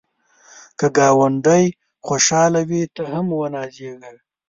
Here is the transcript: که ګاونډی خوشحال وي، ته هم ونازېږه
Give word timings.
که 0.79 0.87
ګاونډی 0.97 1.65
خوشحال 2.07 2.53
وي، 2.69 2.83
ته 2.95 3.03
هم 3.13 3.27
ونازېږه 3.39 4.11